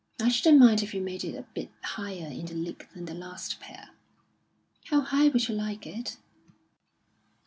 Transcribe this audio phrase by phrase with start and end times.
[0.19, 3.13] "I shouldn't mind if you made it a bit higher in the leg than the
[3.13, 3.91] last pair."
[4.85, 6.17] "How high would you like it?"